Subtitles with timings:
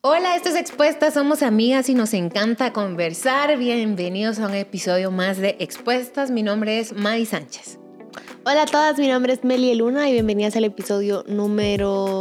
[0.00, 3.58] Hola, esto es Expuestas, somos amigas y nos encanta conversar.
[3.58, 6.30] Bienvenidos a un episodio más de Expuestas.
[6.30, 7.80] Mi nombre es Madi Sánchez.
[8.44, 12.17] Hola a todas, mi nombre es Meli Luna y bienvenidas al episodio número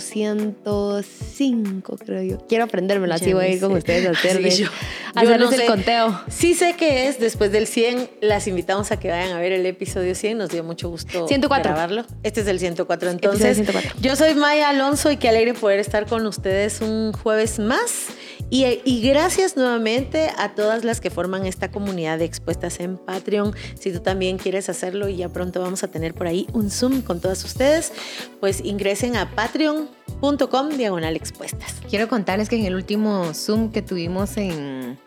[0.00, 2.38] 105, creo yo.
[2.46, 4.68] Quiero aprendérmelo, así voy a ir con ustedes a hacer Sí, yo-
[5.14, 5.66] a yo hacerles no el sé.
[5.66, 6.20] conteo.
[6.28, 8.08] Sí sé que es después del 100.
[8.20, 10.38] Las invitamos a que vayan a ver el episodio 100.
[10.38, 11.70] Nos dio mucho gusto 104.
[11.72, 12.04] grabarlo.
[12.22, 13.10] Este es el 104.
[13.10, 14.00] Episodio Entonces, 104.
[14.00, 18.06] yo soy Maya Alonso y qué alegre poder estar con ustedes un jueves más.
[18.54, 23.52] Y, y gracias nuevamente a todas las que forman esta comunidad de expuestas en Patreon.
[23.76, 27.02] Si tú también quieres hacerlo y ya pronto vamos a tener por ahí un Zoom
[27.02, 27.92] con todas ustedes,
[28.38, 31.80] pues ingresen a patreon.com diagonal expuestas.
[31.90, 35.00] Quiero contarles que en el último Zoom que tuvimos en,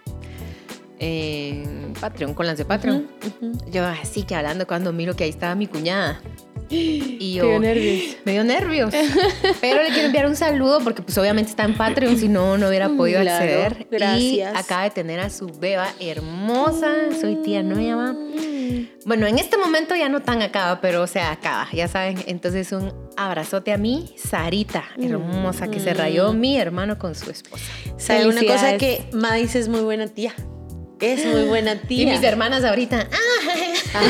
[0.99, 3.07] en Patreon, con las de Patreon,
[3.71, 6.19] yo así que hablando cuando miro que ahí estaba mi cuñada.
[7.19, 8.17] Y yo, dio nervios.
[8.25, 8.93] me dio nervios.
[9.61, 12.67] Pero le quiero enviar un saludo porque pues obviamente está en Patreon, si no, no
[12.69, 13.87] hubiera podido Claro, acceder.
[13.89, 14.21] gracias.
[14.21, 18.15] Y acaba de tener a su beba hermosa, soy tía nueva.
[19.05, 22.17] Bueno, en este momento ya no tan acaba, pero o sea, acaba, ya saben.
[22.27, 27.63] Entonces un abrazote a mí, Sarita, hermosa, que se rayó mi hermano con su esposa.
[27.97, 30.33] ¿Sabe una cosa que Madis es muy buena tía?
[30.99, 32.03] Es muy buena tía.
[32.03, 33.17] Y mis hermanas ahorita, ah,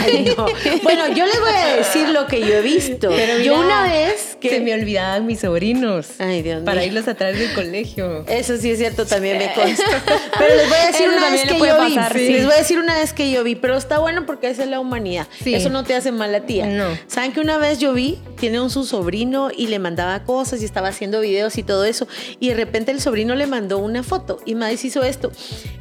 [0.05, 0.45] Ay, no.
[0.83, 3.09] Bueno, yo les voy a decir lo que yo he visto.
[3.09, 6.07] pero yo una vez que se me olvidaban mis sobrinos.
[6.19, 6.87] Ay, Dios Para mío.
[6.87, 8.25] irlos a traer del colegio.
[8.27, 9.83] Eso sí es cierto, también me consta.
[10.37, 11.95] Pero les voy a decir Eso una vez que yo vi.
[11.95, 12.33] pasar, Sí, sí.
[12.33, 14.69] Les voy a decir una vez que yo vi, pero está bueno porque esa es
[14.69, 15.27] la humanidad.
[15.43, 15.53] Sí.
[15.53, 16.65] Eso no te hace mala tía.
[16.67, 16.85] No.
[17.07, 20.65] ¿Saben que una vez yo vi, tiene un su sobrino y le mandaba cosas y
[20.65, 22.07] estaba haciendo videos y todo eso
[22.39, 25.31] y de repente el sobrino le mandó una foto y Madis hizo esto.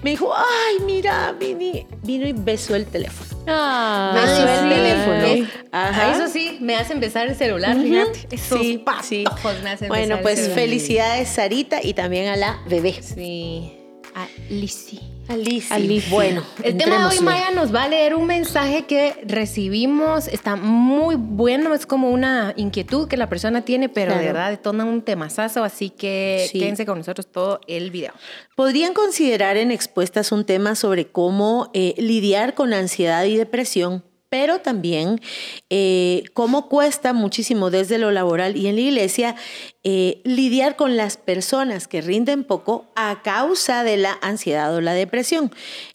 [0.02, 4.74] Me dijo, "Ay, mira, vine, vino y besó el teléfono." Ah, Besó el sí.
[4.74, 5.48] teléfono.
[5.70, 6.12] Ajá.
[6.17, 8.27] Eso sí, me hacen besar el celular, fíjate.
[8.34, 9.24] Esos Sí, sí.
[9.62, 12.94] me hacen Bueno, besar el pues felicidades Sarita y también a la bebé.
[13.02, 13.72] Sí.
[14.17, 14.98] A Lizzie.
[15.28, 15.77] Alicia.
[15.77, 16.11] Alicia.
[16.11, 17.22] Bueno, El tema de hoy.
[17.22, 20.27] Maya, nos va a leer un mensaje que recibimos.
[20.27, 24.86] Está muy bueno, es como una inquietud que la persona tiene, pero de verdad detona
[24.86, 26.61] un temazazo, así que Sí.
[26.61, 28.13] quédense con nosotros todo el video.
[28.55, 34.61] Podrían considerar en expuestas un tema sobre cómo eh, lidiar con ansiedad y depresión, pero
[34.61, 35.20] también
[35.70, 39.37] eh, cómo cuesta muchísimo desde lo laboral y en la iglesia
[39.85, 44.95] eh, lidiar con las personas que rinden poco a causa de la ansiedad o la
[44.95, 45.53] depresión.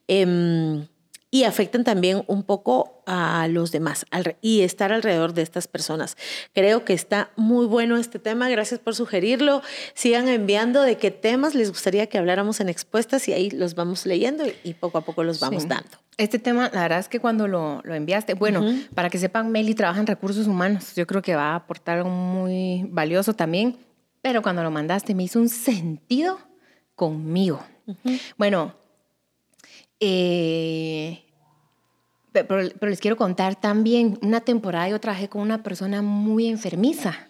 [0.07, 0.87] Em,
[1.33, 4.05] y afectan también un poco a los demás
[4.41, 6.17] y estar alrededor de estas personas.
[6.53, 9.61] Creo que está muy bueno este tema, gracias por sugerirlo.
[9.93, 14.05] Sigan enviando de qué temas les gustaría que habláramos en expuestas y ahí los vamos
[14.05, 15.69] leyendo y- poco a poco los vamos Sí.
[15.69, 15.89] dando.
[16.17, 18.63] Este tema, la verdad es que cuando lo, lo enviaste, bueno,
[18.93, 20.93] para que sepan, Meli trabaja en recursos humanos.
[20.95, 23.77] Yo creo que va a aportar algo muy valioso también.
[24.21, 26.37] Pero cuando lo mandaste, me hizo un sentido
[26.95, 27.63] conmigo.
[28.37, 28.75] Bueno,
[30.01, 31.23] eh,
[32.33, 36.47] pe- pero, pero les quiero contar también, una temporada yo trabajé con una persona muy
[36.47, 37.27] enfermiza.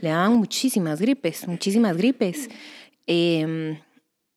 [0.00, 2.48] Le daban muchísimas gripes, muchísimas gripes.
[3.06, 3.80] Eh,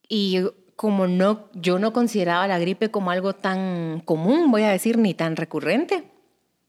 [0.07, 0.39] y
[0.75, 5.13] como no, yo no consideraba la gripe como algo tan común, voy a decir, ni
[5.13, 6.03] tan recurrente,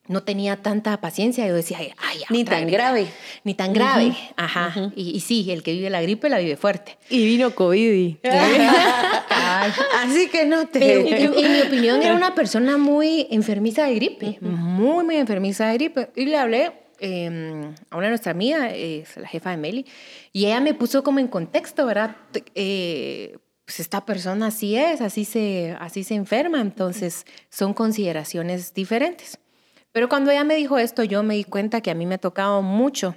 [0.06, 1.46] no tenía tanta paciencia.
[1.46, 2.72] Yo decía, ay, ay, Ni tan gripe".
[2.76, 3.06] grave.
[3.44, 4.92] Ni tan grave, ajá.
[4.96, 6.98] y, y sí, el que vive la gripe la vive fuerte.
[7.08, 8.16] Y vino COVID.
[10.02, 11.00] Así que no te...
[11.24, 15.74] En, en mi opinión, era una persona muy enfermiza de gripe, muy, muy enfermiza de
[15.74, 16.10] gripe.
[16.16, 19.86] Y le hablé eh, a una de nuestra amiga, es la jefa de Meli,
[20.32, 22.16] y ella me puso como en contexto, ¿verdad?
[22.54, 29.38] Eh, pues esta persona así es, así se, así se enferma, entonces son consideraciones diferentes.
[29.92, 32.18] Pero cuando ella me dijo esto, yo me di cuenta que a mí me ha
[32.18, 33.16] tocado mucho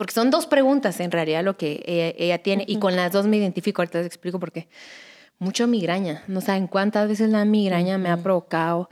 [0.00, 3.26] porque son dos preguntas en realidad lo que ella, ella tiene y con las dos
[3.26, 3.82] me identifico.
[3.82, 4.66] Ahorita les explico por qué.
[5.38, 6.24] Mucho migraña.
[6.26, 8.88] No saben cuántas veces la migraña me ha provocado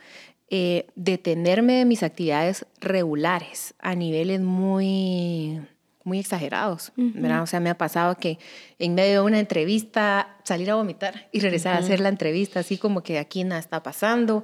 [0.50, 5.66] eh, detenerme de mis actividades regulares a niveles muy,
[6.08, 6.92] muy exagerados.
[6.96, 7.42] ¿verdad?
[7.42, 8.38] O sea, me ha pasado que
[8.78, 12.78] en medio de una entrevista salir a vomitar y regresar a hacer la entrevista, así
[12.78, 14.42] como que aquí nada está pasando,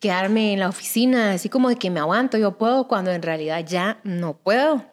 [0.00, 3.64] quedarme en la oficina, así como de que me aguanto, yo puedo, cuando en realidad
[3.66, 4.84] ya no puedo.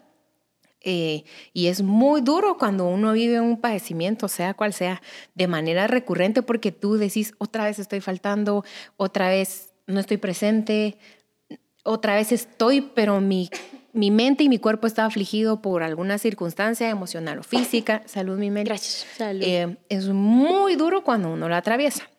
[0.81, 1.23] Eh,
[1.53, 5.01] y es muy duro cuando uno vive un padecimiento, sea cual sea,
[5.35, 8.65] de manera recurrente, porque tú decís, otra vez estoy faltando,
[8.97, 10.97] otra vez no estoy presente,
[11.83, 13.49] otra vez estoy, pero mi,
[13.93, 18.01] mi mente y mi cuerpo está afligido por alguna circunstancia emocional o física.
[18.05, 18.69] Salud, mi mente.
[18.69, 19.05] Gracias.
[19.17, 19.43] Salud.
[19.43, 22.09] Eh, es muy duro cuando uno lo atraviesa.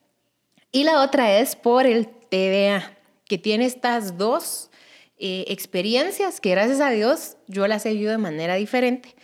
[0.70, 4.70] Y la otra es por el TDA, que tiene estas dos
[5.18, 9.14] eh, experiencias que gracias a Dios yo las he vivido de manera diferente.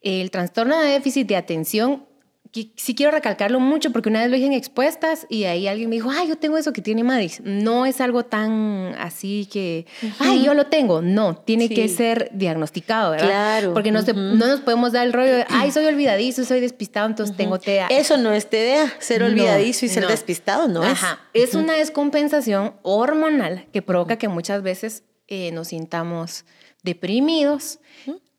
[0.00, 2.06] El trastorno de déficit de atención
[2.52, 5.96] sí quiero recalcarlo mucho porque una vez lo dije en expuestas y ahí alguien me
[5.96, 7.40] dijo, ay, yo tengo eso que tiene Madis.
[7.44, 9.86] No es algo tan así que,
[10.18, 11.00] ay, yo lo tengo.
[11.00, 13.26] No, tiene que ser diagnosticado, ¿verdad?
[13.26, 13.74] Claro.
[13.74, 17.36] Porque no, no, nos podemos dar el rollo de, ay, soy olvidadizo, soy despistado, entonces
[17.36, 17.86] tengo TDA.
[17.88, 20.82] Eso no es TDA, ser olvidadizo y ser despistado, ¿no?
[20.82, 21.20] Ajá.
[21.34, 26.44] Es, una descompensación hormonal que provoca que muchas veces eh, nos sintamos
[26.82, 27.80] deprimidos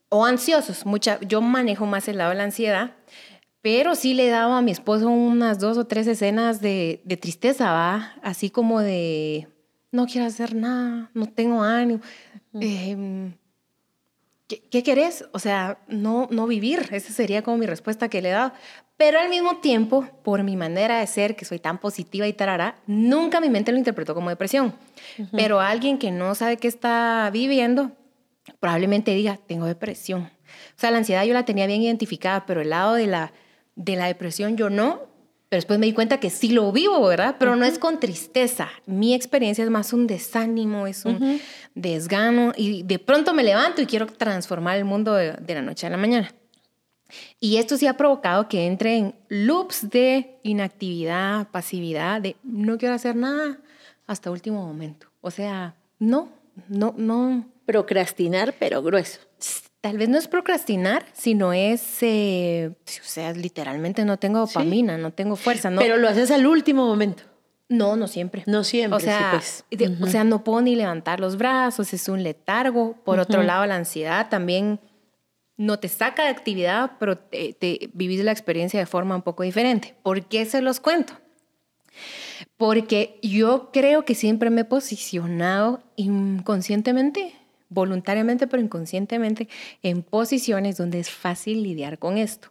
[0.08, 0.84] o ansiosos.
[0.84, 2.92] Mucha, yo manejo más el lado de la ansiedad
[3.62, 7.72] pero sí le he dado a mi esposo unas dos o tres escenas de, tristeza,
[7.72, 8.14] ¿va?
[8.22, 9.46] Así como de,
[9.92, 12.00] no quiero hacer nada, no tengo ánimo.
[12.60, 13.34] Em,
[14.48, 15.24] ¿qué, querés?
[15.32, 16.88] O sea, no, no vivir.
[16.90, 18.52] Esa sería como mi respuesta que le he dado.
[18.96, 22.76] Pero al mismo tiempo, por mi manera de ser, que soy tan positiva y tarara,
[22.88, 24.74] nunca mi mente lo interpretó como depresión.
[25.30, 27.92] Pero alguien que no sabe qué está viviendo,
[28.58, 30.30] probablemente diga, tengo depresión.
[30.76, 33.32] O sea, la ansiedad yo la tenía bien identificada, pero el lado de la
[33.76, 35.12] de la depresión yo no,
[35.52, 37.36] pero después me di cuenta que sí lo vivo, ¿verdad?
[37.38, 38.70] Pero no es con tristeza.
[38.86, 41.42] Mi experiencia es más un desánimo, es un
[41.74, 45.90] desgano y de pronto me levanto y quiero transformar el mundo de, la noche a
[45.90, 46.32] la mañana.
[47.38, 52.94] Y esto sí ha provocado que entre en loops de inactividad, pasividad, de no quiero
[52.94, 53.58] hacer nada
[54.06, 55.08] hasta último momento.
[55.20, 56.30] O sea, no,
[56.68, 57.46] no, no.
[57.66, 59.20] Procrastinar, pero grueso
[59.82, 65.12] tal vez no es procrastinar, sino es, eh, o sea, literalmente no tengo dopamina, no
[65.12, 65.70] tengo fuerza.
[65.70, 65.80] No.
[65.80, 67.24] Pero lo haces al último momento.
[67.68, 68.44] No, no siempre.
[68.46, 68.96] No siempre.
[68.96, 69.64] O sea, pues.
[70.00, 72.96] o sea, no puedo ni levantar los brazos, es un letargo.
[73.04, 74.78] Por otro lado, la ansiedad también
[75.56, 79.42] no te saca de actividad, pero te, te, vivís la experiencia de forma un poco
[79.42, 79.96] diferente.
[80.02, 81.14] ¿Por qué se los cuento?
[82.56, 87.34] Porque yo creo que siempre me he posicionado inconscientemente
[87.72, 89.48] voluntariamente pero inconscientemente
[89.82, 92.48] en posiciones donde es fácil lidiar con esto.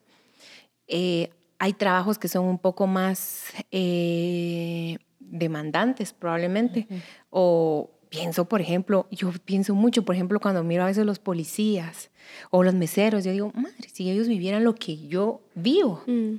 [0.88, 1.30] Eh,
[1.60, 6.88] hay trabajos que son un poco más eh, demandantes probablemente
[7.30, 12.12] o pienso, por ejemplo, yo pienso mucho, por ejemplo, cuando miro a veces los policías
[12.50, 16.36] o los meseros, yo digo, madre, si ellos vivieran lo que yo vivo, mm.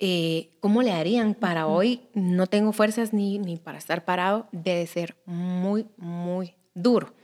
[0.00, 2.00] eh, ¿cómo le harían para hoy?
[2.14, 7.14] No tengo fuerzas ni, ni para estar parado, debe ser muy, muy duro.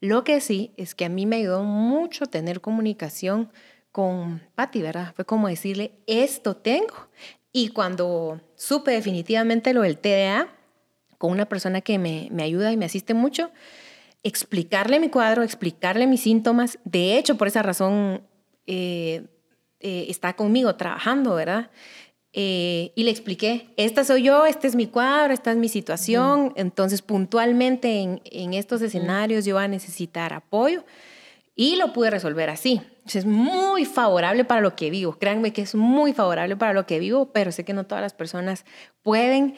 [0.00, 3.50] Lo que sí es que a mí me ayudó mucho tener comunicación
[3.90, 5.12] con Patti, ¿verdad?
[5.14, 7.08] Fue como decirle, esto tengo.
[7.52, 10.48] Y cuando supe definitivamente lo del TDA,
[11.18, 13.50] con una persona que me, ayuda y me asiste mucho,
[14.22, 16.78] explicarle mi cuadro, explicarle mis síntomas.
[16.84, 18.22] De hecho, por esa razón
[18.66, 19.26] eh,
[19.80, 21.70] eh, está conmigo trabajando, ¿verdad?
[22.40, 26.52] Eh, y le expliqué, esta soy yo, este es mi cuadro, esta es mi situación,
[26.54, 30.84] entonces puntualmente en, estos escenarios yo voy a necesitar apoyo
[31.56, 32.80] y lo pude resolver así.
[33.12, 37.00] Es muy favorable para lo que vivo, créanme que es muy favorable para lo que
[37.00, 38.64] vivo, pero sé que no todas las personas
[39.02, 39.56] pueden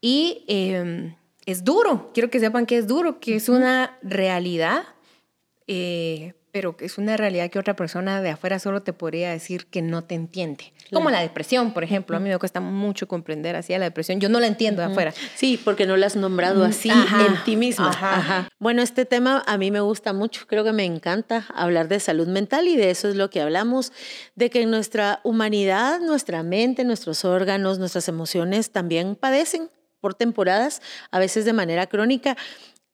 [0.00, 1.14] y em,
[1.44, 4.84] es duro, quiero que sepan que es duro, que es una realidad.
[5.66, 9.80] Eh, pero es una realidad que otra persona de afuera solo te podría decir que
[9.80, 10.74] no te entiende.
[10.92, 12.14] Como la depresión, por ejemplo.
[12.18, 14.20] A mí me cuesta mucho comprender así a la depresión.
[14.20, 15.14] Yo no la entiendo de afuera.
[15.34, 18.48] Sí, porque no la has nombrado así en ti misma.
[18.58, 20.46] Bueno, este tema a mí me gusta mucho.
[20.46, 23.92] Creo que me encanta hablar de salud mental y de eso es lo que hablamos,
[24.34, 31.18] de que nuestra humanidad, nuestra mente, nuestros órganos, nuestras emociones también padecen por temporadas, a
[31.18, 32.36] veces de manera crónica.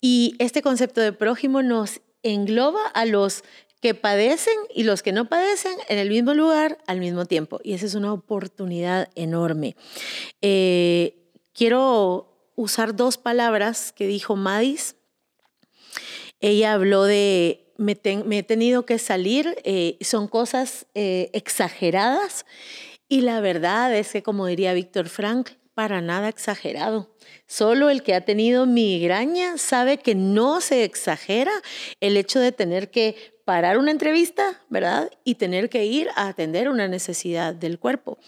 [0.00, 2.00] Y este concepto de prójimo nos
[2.32, 3.44] engloba a los
[3.80, 7.60] que padecen y los que no padecen en el mismo lugar al mismo tiempo.
[7.62, 9.76] Y esa es una oportunidad enorme.
[10.42, 11.16] Eh,
[11.52, 14.96] quiero usar dos palabras que dijo Madis.
[16.40, 22.44] Ella habló de me, he tenido que salir, eh, son cosas eh, exageradas
[23.08, 27.08] y la verdad es que, como diría Víctor Frank, para nada exagerado.
[27.46, 31.52] Solo el que ha tenido migraña sabe que no se exagera
[32.00, 35.08] el hecho de tener que parar una entrevista, ¿verdad?
[35.22, 38.18] Y tener que ir a atender una necesidad del cuerpo.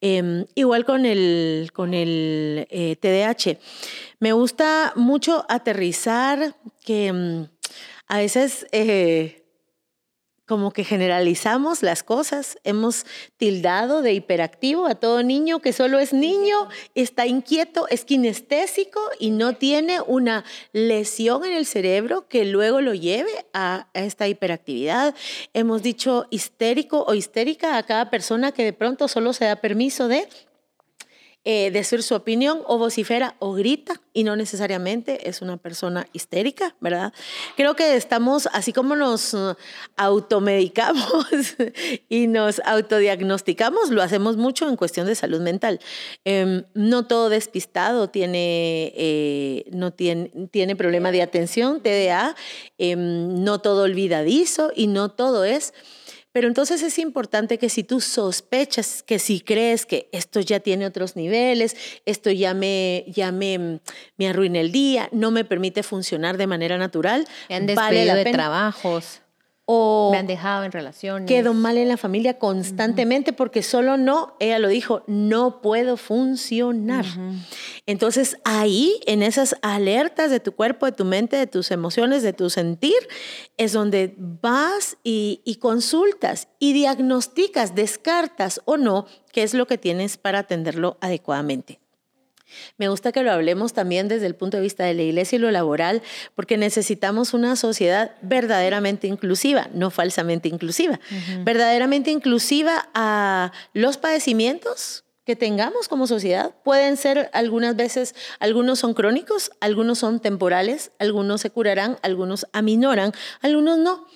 [0.00, 2.66] Em, igual con el, con el
[3.02, 3.50] TDAH.
[3.50, 3.58] Eh,
[4.18, 6.56] Me gusta mucho aterrizar
[6.86, 7.44] que mm,
[8.06, 8.66] a veces...
[8.72, 9.43] Eh,
[10.46, 16.12] como que generalizamos las cosas, hemos tildado de hiperactivo a todo niño que solo es
[16.12, 22.80] niño, está inquieto, es kinestésico y no tiene una lesión en el cerebro que luego
[22.80, 25.14] lo lleve a, esta hiperactividad.
[25.54, 30.08] Hemos dicho histérico o histérica a cada persona que de pronto solo se da permiso
[30.08, 30.28] de
[31.46, 36.74] eh, decir su opinión o vocifera o grita y no necesariamente es una persona histérica,
[36.80, 37.12] ¿verdad?
[37.54, 39.54] Creo que estamos, así como nos uh,
[39.96, 41.56] automedicamos
[42.08, 45.80] y nos autodiagnosticamos, lo hacemos mucho en cuestión de salud mental.
[46.24, 52.36] Em, no todo despistado tiene, eh, no tiene, tiene problema de atención, TDA,
[52.78, 55.74] em, no todo olvidadizo y no todo es
[56.34, 60.84] pero entonces es importante que si tú sospechas, que si crees que esto ya tiene
[60.84, 61.76] otros niveles,
[62.06, 63.78] esto ya me, ya me,
[64.16, 68.16] me arruina el día, no me permite funcionar de manera natural, me han vale la
[68.16, 69.20] de trabajos
[69.66, 71.26] o me han dejado en relaciones.
[71.26, 77.06] Quedo mal en la familia constantemente porque solo no, ella lo dijo, no puedo funcionar.
[77.86, 82.32] Entonces ahí, en esas alertas de tu cuerpo, de tu mente, de tus emociones, de
[82.32, 83.08] tu sentir,
[83.56, 89.78] es donde vas y, y consultas y diagnosticas, descartas o no qué es lo que
[89.78, 91.83] tienes para atenderlo adecuadamente.
[92.76, 95.38] Me gusta que lo hablemos también desde el punto de vista de la iglesia y
[95.38, 96.02] lo laboral,
[96.34, 101.00] porque necesitamos una sociedad verdaderamente inclusiva, no falsamente inclusiva,
[101.44, 106.54] verdaderamente inclusiva a los padecimientos que tengamos como sociedad.
[106.64, 113.12] Pueden ser algunas veces, algunos son crónicos, algunos son temporales, algunos se curarán, algunos aminoran,
[113.40, 114.06] algunos no.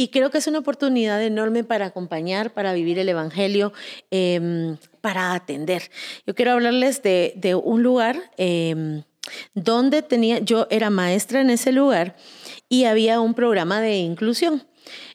[0.00, 3.72] Y creo que es una oportunidad enorme para acompañar, para vivir el Evangelio,
[4.12, 5.90] em, para atender.
[6.24, 9.02] Yo quiero hablarles de, un lugar em,
[9.54, 12.14] donde tenía, yo era maestra en ese lugar
[12.68, 14.62] y había un programa de inclusión.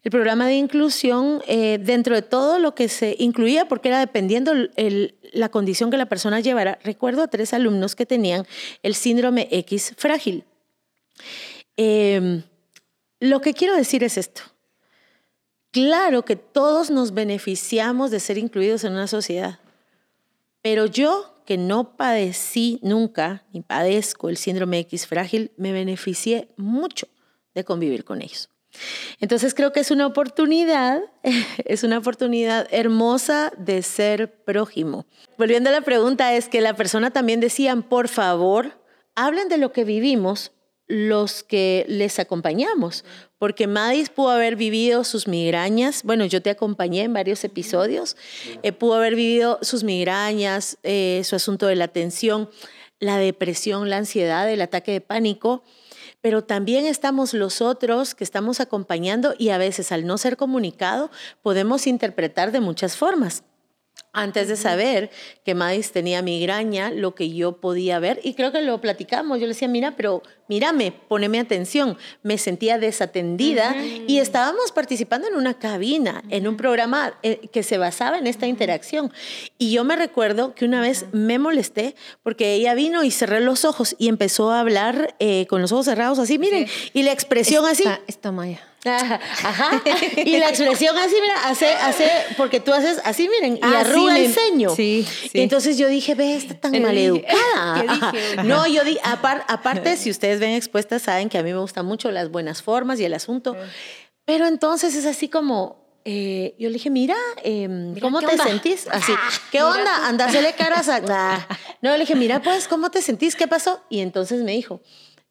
[0.03, 4.51] El programa de inclusión, eh, dentro de todo lo que se incluía, porque era dependiendo
[5.31, 8.45] la condición que la persona llevara, recuerdo a tres alumnos que tenían
[8.83, 10.43] el síndrome X frágil.
[11.77, 12.43] Em,
[13.21, 14.52] lo que quiero decir es esto.
[15.73, 19.59] Claro que todos nos beneficiamos de ser incluidos en una sociedad,
[20.61, 27.07] pero yo que no padecí nunca ni padezco el síndrome X frágil, me beneficié mucho
[27.55, 28.49] de convivir con ellos.
[29.19, 31.01] Entonces creo que es una oportunidad,
[31.65, 35.07] es una oportunidad hermosa de ser prójimo.
[35.39, 38.79] Volviendo a la pregunta, es que la persona también decían, por favor,
[39.15, 40.51] hablen de lo que vivimos
[40.87, 43.05] los que les acompañamos,
[43.37, 48.17] porque Madis pudo haber vivido sus migrañas, bueno, yo te acompañé en varios episodios,
[48.63, 52.49] eh, pudo haber vivido sus migrañas, eh, su asunto de la tensión,
[52.99, 55.63] la depresión, la ansiedad, el ataque de pánico,
[56.21, 61.11] pero también estamos los otros que estamos acompañando y a veces al no ser comunicado
[61.41, 63.43] podemos interpretar de muchas formas.
[64.15, 65.09] Antes de saber
[65.43, 69.47] que Madis tenía migraña, lo que yo podía ver, y creo que lo platicamos, yo
[69.47, 73.75] le decía, mira, pero mírame, poneme atención, me sentía desatendida
[74.07, 78.47] y estábamos participando en una cabina, en un programa eh, que se basaba en esta
[78.47, 79.11] interacción.
[79.57, 83.65] Y yo me recuerdo que una vez me molesté porque ella vino y cerré los
[83.65, 87.65] ojos y empezó a hablar eh, con los ojos cerrados así, miren, y la expresión
[87.65, 87.83] así.
[88.07, 88.61] Esta Maya.
[88.85, 89.81] Ajá.
[90.25, 94.17] Y la expresión así, mira, hace, hace, porque tú haces así, miren, y ah, arruga
[94.17, 94.75] el ceño.
[94.75, 98.03] Sí, Y entonces yo dije, ve, está tan maleducada.
[98.43, 102.11] No, yo di, aparte, si ustedes ven expuestas, saben que a mí me gustan mucho
[102.11, 103.55] las buenas formas y el asunto.
[104.25, 108.87] Pero entonces es así como, eh, yo le dije, mira, em, ¿cómo te sentís?
[108.87, 109.13] Así,
[109.51, 110.07] ¿qué onda?
[110.07, 110.99] Andásele caras a...
[111.81, 113.35] No, le dije, mira, pues, ¿cómo te sentís?
[113.35, 113.81] ¿Qué pasó?
[113.89, 114.81] Y entonces me dijo,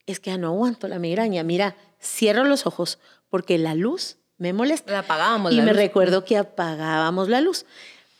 [0.07, 1.42] es que ya no aguanto la migraña.
[1.42, 4.92] Mira, cierro los ojos, porque la luz me molesta.
[4.92, 5.52] La apagábamos.
[5.52, 7.66] Y me recuerdo que apagábamos la luz.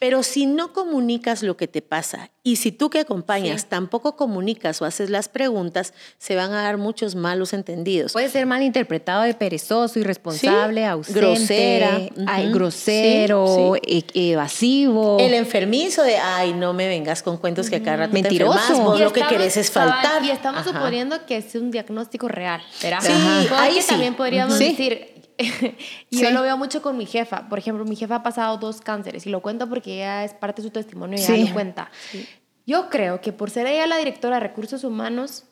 [0.03, 4.83] Pero si no comunicas lo que te pasa y si tú que acompañas tampoco comunicas
[4.83, 8.13] o haces las preguntas, se van a dar muchos malos entendidos.
[8.13, 12.01] Puede ser mal interpretado de perezoso, irresponsable, ausente, grosera,
[12.51, 15.19] grosero, e, evasivo.
[15.21, 18.59] El enfermizo de, ay, no me vengas con cuentos que acá rato Mentiroso.
[18.75, 20.25] te vos lo que querés es faltar.
[20.25, 23.03] Y estamos suponiendo que es un diagnóstico real, ¿verdad?
[23.03, 23.13] Sí,
[23.53, 25.22] ahí también podríamos decir,
[26.11, 27.49] y yo lo veo mucho con mi jefa.
[27.49, 30.63] Por ejemplo, mi jefa ha pasado dos cánceres y lo cuento porque ella es parte
[30.63, 31.91] de su testimonio y ella lo cuenta.
[32.67, 35.45] Yo creo que por ser ella la directora de recursos humanos,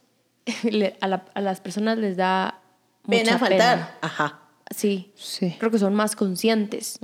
[1.01, 2.61] a, las personas les da
[3.05, 3.99] mucha pena faltar.
[4.01, 4.41] Ajá.
[4.75, 7.01] Sí, sí, creo que son más conscientes.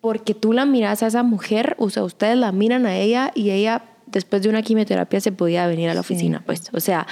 [0.00, 3.50] Porque tú la miras a esa mujer, o sea, ustedes la miran a ella y
[3.50, 6.70] ella después de una quimioterapia se podía venir a la oficina, pues.
[6.72, 7.06] O sea,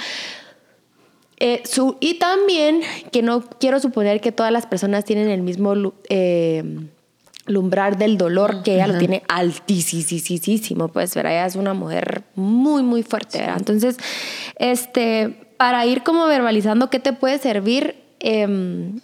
[1.39, 5.93] eh, su, y también que no quiero suponer que todas las personas tienen el mismo
[6.09, 6.63] eh,
[7.45, 11.33] lumbrar del dolor que ella lo tiene altísimo, pues, ¿verdad?
[11.33, 13.57] Ella es una mujer muy, muy fuerte, ¿verdad?
[13.57, 13.97] Entonces,
[14.57, 18.99] este, para ir como verbalizando qué te puede servir, em,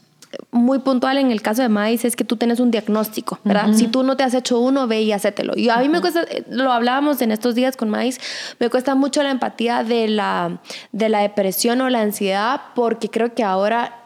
[0.54, 3.74] muy puntual en el caso de maíz es que tú tienes un diagnóstico, ¿verdad?
[3.74, 5.54] Si tú no te has hecho uno, ve y hacételo.
[5.58, 8.20] Y a mí me cuesta, eh, lo hablábamos en estos días con maíz,
[8.60, 13.34] me cuesta mucho la empatía de la, de la depresión o la ansiedad porque creo
[13.34, 14.00] que ahora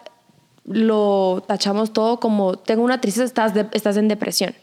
[0.66, 4.54] lo tachamos todo como tengo una tristeza, estás, estás en depresión.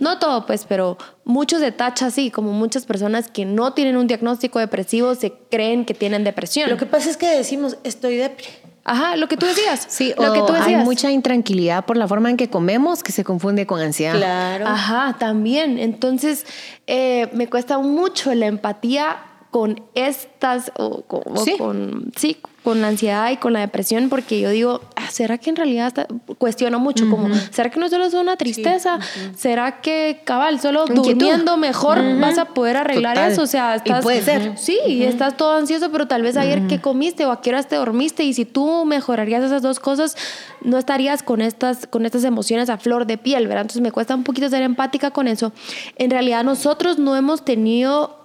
[0.00, 4.06] No todo, pues, pero muchos de tacha así, como muchas personas que no tienen un
[4.06, 6.68] diagnóstico depresivo se creen que tienen depresión.
[6.68, 9.86] Lo que pasa es que decimos, estoy depresión Ajá, lo que tú decías.
[9.88, 10.66] Sí, lo que tú decías.
[10.66, 14.16] hay mucha intranquilidad por la forma en que comemos que se confunde con ansiedad.
[14.16, 14.66] Claro.
[14.66, 15.78] Ajá, también.
[15.78, 16.46] Entonces,
[16.86, 19.18] eh, me cuesta mucho la empatía
[19.52, 21.04] con estas, o,
[21.44, 21.58] ¿Sí?
[21.58, 25.50] con, sí, con la ansiedad y con la depresión, porque yo digo, ah, ¿será que
[25.50, 27.10] en realidad cuestiono mucho?
[27.10, 28.98] como, ¿será que no solo es una tristeza?
[29.36, 33.42] ¿Será que, cabal, solo durmiendo mejor vas a poder arreglar eso?
[33.42, 34.02] O sea, estás.
[34.02, 34.56] puede ser.
[34.56, 37.68] Sí, y estás todo ansioso, pero tal vez ayer que comiste o a qué horas
[37.68, 40.16] te dormiste, y si tú mejorarías esas dos cosas,
[40.62, 43.62] no estarías con estas, con estas emociones a flor de piel, ¿verdad?
[43.62, 45.52] Entonces me cuesta un poquito ser empática con eso.
[45.96, 48.21] En realidad, nosotros no hemos tenido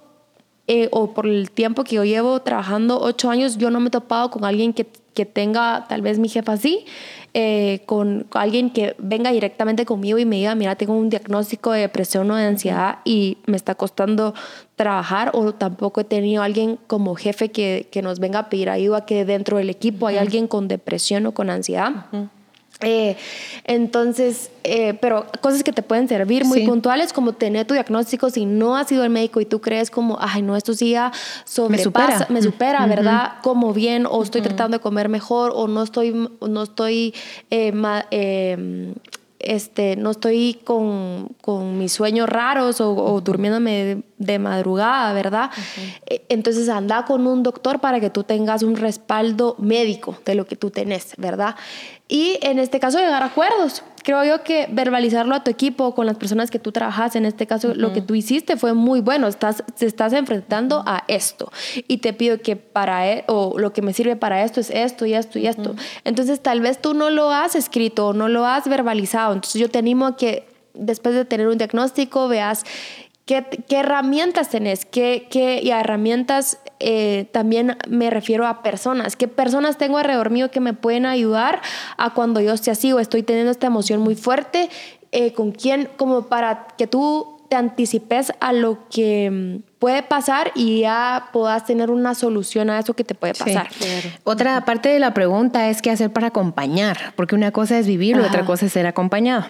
[0.70, 3.90] eh, o por el tiempo que yo llevo trabajando, ocho años, yo no me he
[3.90, 6.84] topado con alguien que, que tenga, tal vez mi jefa así,
[7.32, 11.80] eh, con alguien que venga directamente conmigo y me diga, mira, tengo un diagnóstico de
[11.80, 14.34] depresión o de ansiedad y me está costando
[14.76, 19.06] trabajar, o tampoco he tenido alguien como jefe que, que nos venga a pedir ayuda,
[19.06, 22.06] que dentro del equipo hay alguien con depresión o con ansiedad.
[22.80, 23.16] Eh,
[23.64, 28.46] entonces, eh, pero cosas que te pueden servir muy puntuales, como tener tu diagnóstico si
[28.46, 31.10] no has sido el médico y tú crees como, ay, no, esto sí ya
[31.44, 33.32] sobrepasa, me supera, ¿verdad?
[33.42, 37.14] Como bien, o estoy tratando de comer mejor, o no estoy, no estoy
[37.50, 37.72] eh,
[38.10, 38.94] em,
[39.38, 45.50] este, no estoy con, con mis sueños raros o, durmiéndome de, madrugada, ¿verdad?
[46.06, 50.46] E, entonces anda con un doctor para que tú tengas un respaldo médico de lo
[50.46, 51.56] que tú tenés, ¿verdad?
[52.08, 53.82] Y en este caso llegar a acuerdos.
[54.08, 57.46] Creo yo que verbalizarlo a tu equipo, con las personas que tú trabajas, en este
[57.46, 61.52] caso lo que tú hiciste fue muy bueno, estás, te estás enfrentando a esto.
[61.88, 65.04] Y te pido que para, e, o lo que me sirve para esto es esto
[65.04, 65.76] y esto y esto.
[66.04, 69.68] Entonces tal vez tú no lo has escrito o no lo has verbalizado, entonces yo
[69.68, 72.64] te animo a que después de tener un diagnóstico veas
[73.28, 74.86] ¿Qué, herramientas tenés?
[74.86, 79.16] ¿Qué, qué y a herramientas eh, también me refiero a personas?
[79.16, 81.60] ¿Qué personas tengo alrededor mío que me pueden ayudar
[81.98, 84.70] a cuando yo esté así o estoy teniendo esta emoción muy fuerte?
[85.12, 85.90] Eh, ¿Con quién?
[85.98, 91.66] Como para que tú te anticipes a lo que mm, puede pasar y ya puedas
[91.66, 93.68] tener una solución a eso que te puede pasar.
[94.24, 98.16] Otra parte de la pregunta es qué hacer para acompañar, porque una cosa es vivir
[98.16, 99.44] y otra cosa es ser acompañado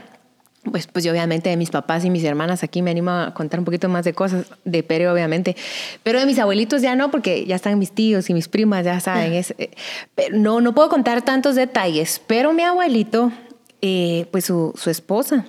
[0.64, 3.60] pues, pues yo obviamente de mis papás y mis hermanas aquí me animo a contar
[3.60, 5.56] un poquito más de cosas, de Pere obviamente,
[6.02, 9.00] pero de mis abuelitos ya no, porque ya están mis tíos y mis primas, ya
[9.00, 9.70] saben, es, eh,
[10.14, 13.32] pero no, no puedo contar tantos detalles, pero mi abuelito,
[13.82, 15.46] eh, pues su, su esposa,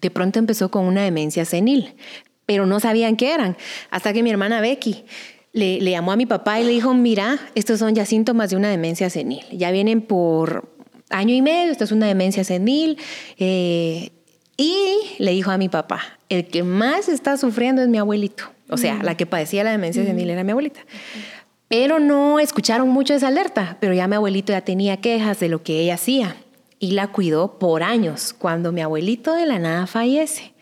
[0.00, 1.94] de pronto empezó con una demencia senil,
[2.46, 3.56] pero no sabían qué eran,
[3.90, 5.04] hasta que mi hermana Becky
[5.52, 8.56] le, le llamó a mi papá y le dijo, mira, estos son ya síntomas de
[8.56, 10.78] una demencia senil, ya vienen por
[11.10, 12.98] año y medio, esto es una demencia senil,
[13.38, 14.12] eh,
[14.58, 18.44] y le dijo a mi papá, el que más está sufriendo es mi abuelito.
[18.68, 20.80] O sea, la que padecía la demencia senil era mi abuelita.
[21.68, 25.62] Pero no escucharon mucho esa alerta, pero ya mi abuelito ya tenía quejas de lo
[25.62, 26.36] que ella hacía
[26.78, 30.52] y la cuidó por años cuando mi abuelito de la nada fallece.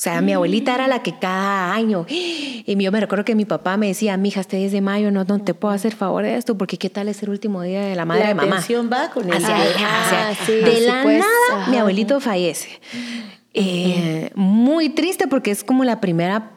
[0.00, 3.44] O sea, mi abuelita era la que cada año, y yo me recuerdo que mi
[3.44, 6.36] papá me decía, mija, este 10 de mayo no, no te puedo hacer favor de
[6.36, 8.64] esto, porque qué tal es el último día de la madre de mamá.
[8.66, 10.34] La va con ella.
[10.46, 12.80] de la pues, nada, mi abuelito fallece.
[13.52, 16.50] Eh, muy triste porque es como la primera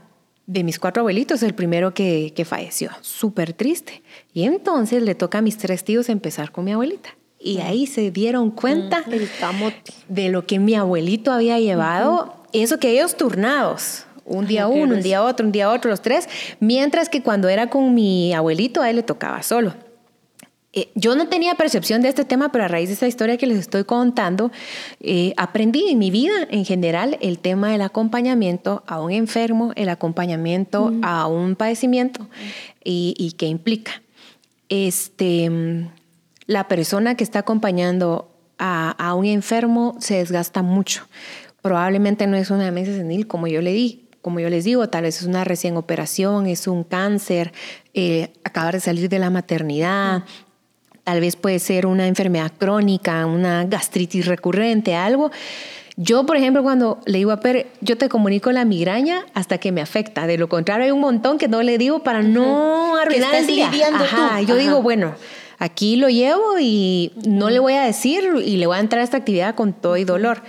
[0.45, 2.91] de mis cuatro abuelitos, el primero que, que falleció.
[3.01, 4.03] Súper triste.
[4.33, 7.09] Y entonces le toca a mis tres tíos empezar con mi abuelita.
[7.41, 9.03] Y ahí se dieron cuenta
[10.07, 15.01] de lo que mi abuelito había llevado eso que ellos turnados, un día uno, un
[15.01, 18.89] día otro, un día otro, los tres, mientras que cuando era con mi abuelito a
[18.89, 19.73] él le tocaba solo.
[20.75, 23.45] Eh, yo no tenía percepción de este tema, pero a raíz de esta historia que
[23.45, 24.51] les estoy contando,
[25.01, 29.89] eh, aprendí en mi vida en general el tema del acompañamiento a un enfermo, el
[29.89, 32.27] acompañamiento a un padecimiento
[32.83, 34.01] y, qué implica.
[34.69, 35.51] Este,
[36.47, 41.07] la persona que está acompañando a, a un enfermo se desgasta mucho
[41.63, 45.03] probablemente no es una demencia senil como yo le di, como yo les digo, tal
[45.03, 47.51] vez es una recién operación, es un cáncer,
[47.93, 50.23] eh, acabar de salir de la maternidad,
[51.03, 55.31] tal vez puede ser una enfermedad crónica, una gastritis recurrente, algo.
[55.95, 59.71] Yo, por ejemplo, cuando le digo a Per, yo te comunico la migraña hasta que
[59.71, 60.27] me afecta.
[60.27, 63.71] De lo contrario, hay un montón que no le digo para no arruinar el día.
[63.93, 65.13] Ajá, yo digo, bueno,
[65.59, 69.03] aquí lo llevo y no le voy a decir y le voy a entrar a
[69.03, 70.41] esta actividad con todo y dolor.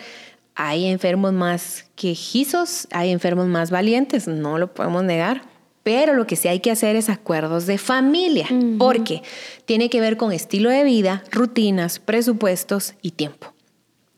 [0.55, 5.43] Hay enfermos más quejizos, hay enfermos más valientes, no lo podemos negar.
[5.83, 8.47] Pero lo que sí hay que hacer es acuerdos de familia,
[8.79, 9.23] porque
[9.67, 13.53] tiene que ver con estilo de vida, rutinas, presupuestos y tiempo.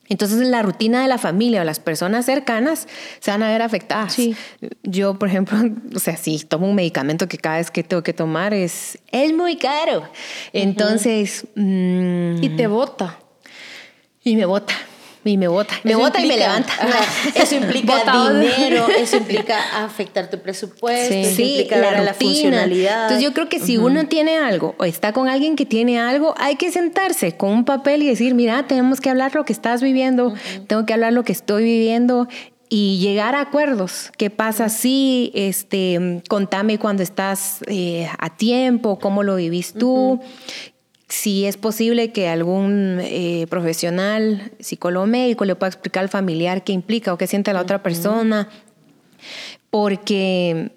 [0.09, 2.87] Entonces la rutina de la familia o las personas cercanas
[3.19, 4.13] se van a ver afectadas.
[4.13, 4.37] Sí.
[4.85, 5.59] Yo, por ejemplo,
[5.97, 9.33] o sea, si tomo un medicamento que cada vez que tengo que tomar es, es
[9.33, 10.09] muy caro.
[10.53, 11.47] Entonces...
[11.57, 13.19] mm, Y te bota.
[14.23, 14.75] y me bota.
[15.31, 15.75] Y me bota.
[15.83, 16.73] Me Eso bota y me levanta.
[17.35, 18.03] Eso implica
[18.39, 23.03] dinero, eso implica afectar tu presupuesto, Sí, eso implica la, la funcionalidad.
[23.03, 26.35] Entonces yo creo que si uno tiene algo o está con alguien que tiene algo,
[26.39, 29.83] hay que sentarse con un papel y decir, mira, tenemos que hablar lo que estás
[29.83, 30.35] viviendo,
[30.67, 32.29] tengo que hablar lo que estoy viviendo
[32.69, 34.11] y llegar a acuerdos.
[34.17, 40.21] ¿Qué pasa si, este, contame cuando estás eh, a tiempo, cómo lo vivís tú?
[41.09, 46.73] Si es posible que algún eh, profesional, psicólogo médico, le pueda explicar al familiar qué
[46.73, 48.49] implica o qué siente la otra persona
[49.71, 50.73] porque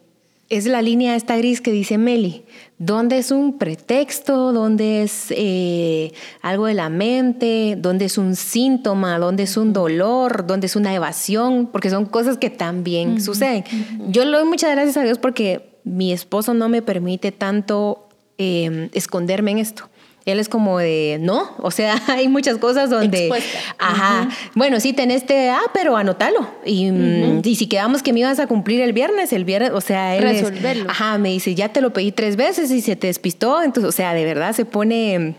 [0.50, 2.44] es la línea esta gris que dice Meli,
[2.80, 4.52] ¿dónde es un pretexto?
[4.52, 6.12] ¿Dónde es eh,
[6.42, 7.76] algo de la mente?
[7.78, 9.20] ¿Dónde es un síntoma?
[9.20, 10.48] ¿Dónde es un dolor?
[10.48, 11.68] ¿Dónde es una evasión?
[11.72, 13.64] Porque son cosas que también suceden.
[14.10, 18.90] Yo le doy muchas gracias a Dios porque mi esposo no me permite tanto eh,
[18.94, 19.89] esconderme en esto.
[20.26, 23.58] Él es como de, no, o sea, hay muchas cosas donde, Expuesta.
[23.80, 26.48] ajá, bueno, sí, tenés este, ah, pero anótalo.
[26.66, 29.82] Y, mm, y si quedamos que me ibas a cumplir el viernes, el viernes, o
[29.82, 30.90] sea, él es- Resolverlo.
[30.90, 33.92] ajá, me dice, ya te lo pedí tres veces y se te despistó, entonces, o
[33.96, 35.36] sea, de verdad se pone,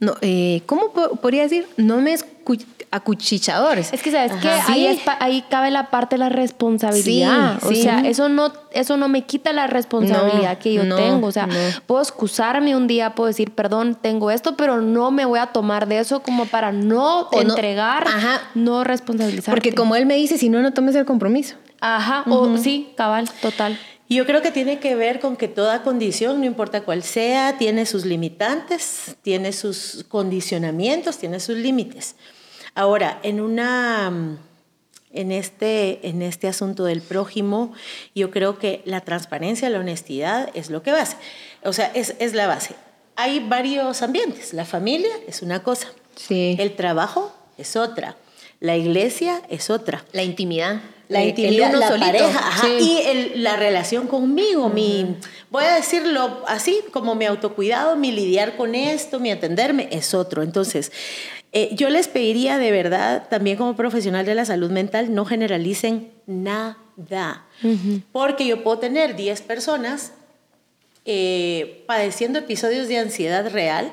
[0.00, 1.66] no, eh, ¿cómo po- podría decir?
[1.76, 2.16] No me
[2.90, 3.92] acuchichadores.
[3.92, 7.58] Es que sabes que ahí, es pa- ahí cabe la parte de la responsabilidad.
[7.60, 7.82] Sí, o sí.
[7.82, 11.26] sea, eso no, eso no me quita la responsabilidad No, que yo no, tengo.
[11.26, 11.54] O sea, no.
[11.86, 15.86] puedo excusarme un día, puedo decir, perdón, tengo esto, pero no me voy a tomar
[15.88, 18.40] de eso como para no O no- entregar, ajá.
[18.54, 19.52] no responsabilizar.
[19.54, 21.56] Porque como él me dice, si no, no tomes el compromiso.
[21.80, 23.78] Ajá, o sí, cabal, total.
[24.08, 27.56] Y yo creo que tiene que ver con que toda condición, no importa cuál sea,
[27.58, 32.14] tiene sus limitantes, tiene sus condicionamientos, tiene sus límites.
[32.74, 34.38] Ahora, en una mm,
[35.12, 37.72] en este, en este asunto del prójimo,
[38.16, 41.16] yo creo que la transparencia, la honestidad es lo que base.
[41.62, 42.74] O sea, es, es la base.
[43.16, 44.52] Hay varios ambientes.
[44.52, 45.86] La familia es una cosa.
[46.16, 46.56] Sí.
[46.58, 48.16] El trabajo es otra.
[48.58, 50.04] La iglesia es otra.
[50.12, 50.80] La intimidad.
[51.08, 52.06] La El- el intimidad, uno la solito.
[52.06, 52.78] pareja, ajá, Sí.
[52.80, 55.16] y el- la relación conmigo, mi,
[55.50, 60.42] voy a decirlo así, como mi autocuidado, mi lidiar con esto, mi atenderme, es otro.
[60.42, 60.90] Entonces,
[61.56, 66.10] eh, yo les pediría de verdad, también como profesional de la salud mental, no generalicen
[66.26, 67.46] nada,
[68.10, 70.12] porque yo puedo tener 10 personas
[71.04, 73.92] eh, padeciendo episodios de ansiedad real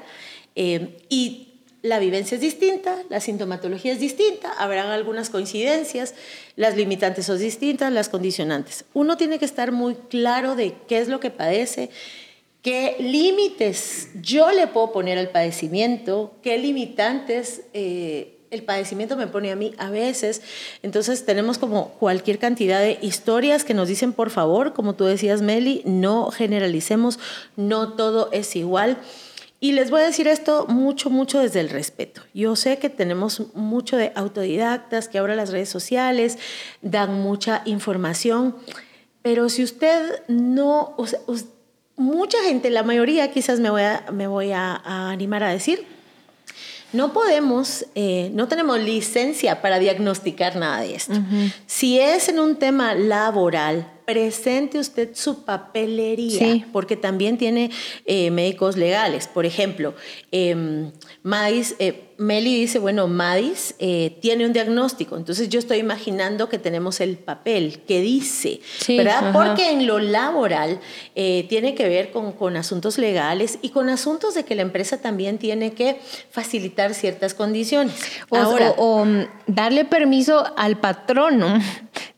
[0.55, 1.49] eh, y
[1.83, 6.15] la vivencia es distinta, la sintomatología es distinta, habrán algunas coincidencias,
[6.55, 8.85] las limitantes son distintas, las condicionantes.
[8.93, 11.91] Uno tiene que estar muy claro de qué es lo que padece,
[12.61, 19.51] qué límites yo le puedo poner al padecimiento, qué limitantes eh, el padecimiento me pone
[19.51, 20.41] a mí a veces.
[20.83, 25.41] Entonces tenemos como cualquier cantidad de historias que nos dicen, por favor, como tú decías,
[25.41, 27.17] Meli, no generalicemos,
[27.55, 28.97] no todo es igual.
[29.61, 32.21] Y les voy a decir esto mucho, mucho desde el respeto.
[32.33, 36.37] Yo sé que tenemos mucho de autodidactas, que ahora las redes sociales
[36.81, 38.55] dan mucha información,
[39.21, 40.95] pero si usted no,
[42.01, 45.85] mucha gente, la mayoría quizás me voy a, me voy a, a animar a decir,
[46.93, 51.13] no podemos, eh, no tenemos licencia para diagnosticar nada de esto.
[51.65, 56.65] Si es en un tema laboral, presente usted su papelería, Sí.
[56.73, 57.71] porque también tiene
[58.05, 59.27] eh, médicos legales.
[59.27, 59.93] Por ejemplo,
[60.31, 60.91] eh,
[61.23, 66.59] Madis, eh, Meli dice, bueno, Madis eh, tiene un diagnóstico, entonces yo estoy imaginando que
[66.59, 69.29] tenemos el papel que dice, Sí, ¿verdad?
[69.29, 69.31] ajá.
[69.33, 70.79] Porque en lo laboral
[71.15, 75.37] tiene que ver con, con asuntos legales y con asuntos de que la empresa también
[75.39, 75.97] tiene que
[76.29, 77.95] facilitar ciertas condiciones.
[78.29, 81.59] O, Ahora, o- o, mm, darle permiso al patrono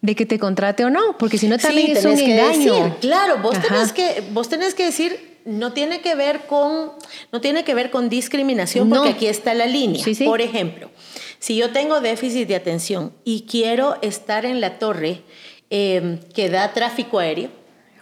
[0.04, 2.34] de que te contrate o no, porque si no también sí, es un tenés que
[2.40, 2.74] engaño.
[2.76, 3.68] decir, claro, vos Ajá.
[3.70, 6.92] tenés, que, vos tenés que decir, no tiene que ver con,
[7.32, 9.16] no tiene que ver con discriminación, porque No.
[9.16, 10.04] aquí está la línea.
[10.04, 10.26] Sí, sí.
[10.26, 10.90] Por ejemplo,
[11.40, 15.22] si yo tengo déficit de atención y quiero estar en la torre
[15.70, 17.50] eh, que da tráfico aéreo,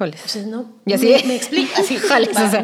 [0.02, 0.16] Híjoles.
[0.16, 0.74] Entonces, no.
[0.86, 1.72] Y así- me, me explico.
[1.78, 2.64] Así, Híjoles, o sea,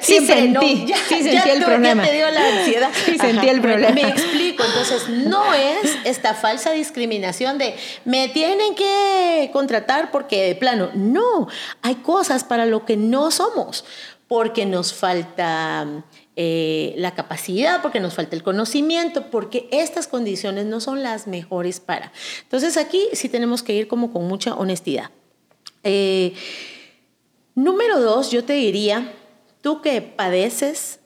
[0.00, 2.02] sí sentí, no, ya, sí sentí ya el tú- problema.
[2.04, 2.90] Ya te dio la ansiedad.
[3.06, 3.92] Sí sentí el problema.
[3.94, 4.64] Me explico.
[4.64, 7.74] Entonces, no es esta falsa discriminación de
[8.04, 10.90] me tienen que contratar porque de plano.
[10.94, 11.48] No,
[11.82, 13.84] hay cosas para lo que no somos.
[14.28, 15.86] porque nos falta
[16.36, 21.80] eh, la capacidad, porque nos falta el conocimiento, porque estas condiciones no son las mejores
[21.80, 22.12] para.
[22.42, 25.10] Entonces aquí sí tenemos que ir como con mucha honestidad.
[25.82, 26.34] Eh,
[27.64, 29.12] número dos, yo te diría,
[29.60, 31.00] tú que padeces,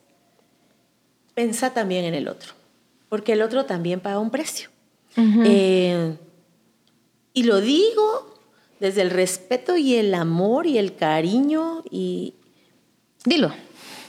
[1.35, 2.53] pensa también en el otro,
[3.09, 4.69] porque el otro también paga un precio.
[5.17, 6.17] Eh,
[7.35, 8.35] y lo digo
[8.81, 12.35] desde el respeto y el amor y el cariño y...
[13.25, 13.53] Dilo.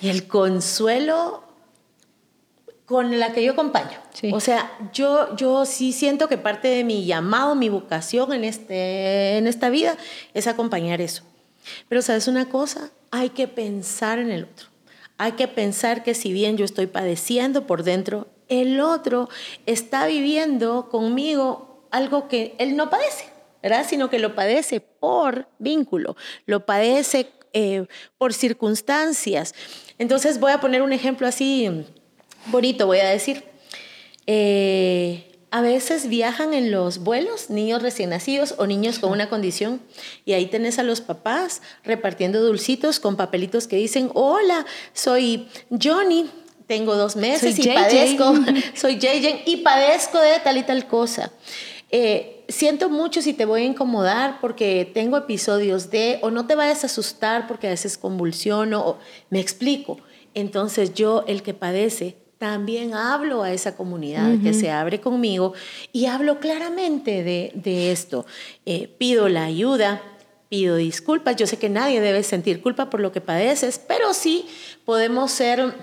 [0.02, 1.44] Y el consuelo
[2.86, 4.00] con la que yo acompaño.
[4.32, 9.38] O sea, yo, yo sí siento que parte de mi llamado, mi vocación en, este,
[9.38, 9.98] en esta vida
[10.34, 11.24] es acompañar eso.
[11.90, 14.68] Pero sabes una cosa, hay que pensar en el otro.
[15.18, 19.30] Hay que pensar que si bien yo estoy padeciendo por dentro, el otro
[19.66, 23.26] está viviendo conmigo algo que él no padece,
[23.62, 23.86] ¿verdad?
[23.88, 27.86] Sino que lo padece por vínculo, lo padece eh,
[28.18, 29.54] por circunstancias.
[30.00, 31.86] Entonces voy a poner un ejemplo así
[32.48, 33.44] bonito, voy a decir.
[34.26, 39.82] Eh, a veces viajan en los vuelos niños recién nacidos o niños con una condición
[40.26, 46.28] y ahí tenés a los papás repartiendo dulcitos con papelitos que dicen, hola, soy Johnny,
[46.66, 48.34] tengo dos meses y padezco,
[48.74, 51.32] soy JJ y padezco de tal y tal cosa.
[51.92, 56.56] Eh, siento mucho si te voy a incomodar porque tengo episodios de, o no te
[56.56, 58.98] vayas a asustar porque a veces convulsiono, o
[59.30, 60.00] me explico.
[60.34, 65.54] Entonces yo, el que padece, también hablo a esa comunidad que se abre conmigo
[65.94, 68.26] y hablo claramente de, esto.
[68.66, 70.02] Eh, pido la ayuda,
[70.50, 71.38] pido disculpas.
[71.38, 74.46] Yo sé que nadie debe sentir culpa por lo que padeces, pero sí
[74.84, 75.74] podemos ser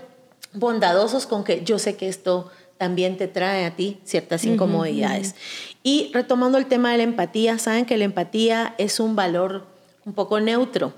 [0.53, 5.37] bondadosos con que yo sé que esto también te trae a ti ciertas incomodidades.
[5.83, 9.66] Y retomando el tema de la empatía, saben que la empatía es un valor
[10.05, 10.92] un poco neutro.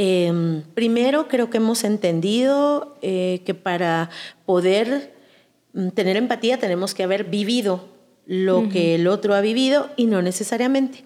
[0.00, 4.10] Em, primero, creo que hemos entendido eh, que para
[4.46, 5.12] poder
[5.72, 7.84] mm, tener empatía tenemos que haber vivido
[8.24, 11.02] lo que el otro ha vivido y no necesariamente.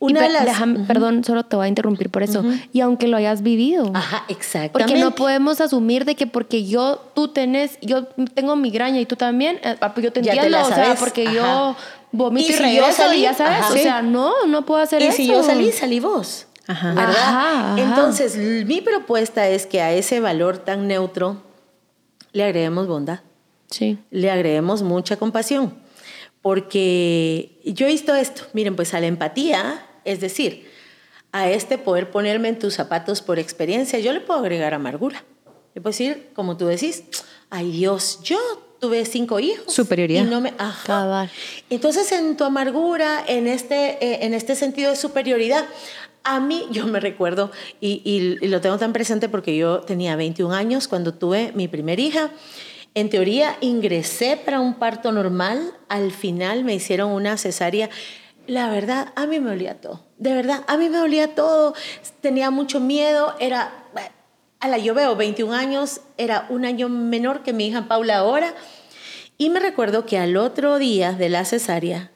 [0.00, 0.60] Una de las...
[0.86, 2.44] Perdón, solo te voy a interrumpir por eso.
[2.72, 3.90] Y aunque lo hayas vivido.
[3.94, 4.72] Ajá, exactamente.
[4.72, 8.04] Porque no podemos asumir de que porque yo, tú tenés, yo
[8.34, 11.76] tengo migraña y tú también, eh, ah, pues yo te entiendo, o sea, porque yo
[12.10, 15.12] vomito y, si yo salí, ya sabes, o sea, no, no puedo hacer eso.
[15.12, 16.46] Y si yo salí, salí vos.
[16.94, 17.78] ¿Verdad?
[17.78, 21.42] Entonces, mi propuesta es que a ese valor tan neutro
[22.32, 23.20] le agreguemos bondad.
[23.70, 23.98] Sí.
[24.10, 25.74] Le agreguemos mucha compasión.
[26.42, 28.42] Porque yo he visto esto.
[28.52, 30.70] Miren, pues a la empatía, es decir,
[31.32, 35.24] a este poder ponerme en tus zapatos por experiencia, yo le puedo agregar amargura.
[35.74, 37.04] Le puedo decir, como tú decís,
[37.50, 38.38] ay Dios, yo
[38.80, 39.72] tuve cinco hijos.
[39.72, 40.24] Superioridad.
[40.24, 41.28] Y no me, ajá.
[41.68, 45.66] Entonces, en tu amargura, en este, eh, en este sentido de superioridad,
[46.24, 50.88] a mí, yo me recuerdo, y, lo tengo tan presente porque yo tenía 21 años
[50.88, 52.30] cuando tuve mi primera hija.
[52.94, 57.88] En teoría ingresé para un parto normal, al final me hicieron una cesárea.
[58.46, 60.04] La verdad, a mí me olía todo.
[60.18, 61.74] De verdad, a mí me olía todo.
[62.20, 63.34] Tenía mucho miedo.
[63.38, 63.84] Era,
[64.58, 68.54] a la yo veo 21 años, era un año menor que mi hija Paula ahora.
[69.38, 72.09] Y me recuerdo que al otro día de la cesárea,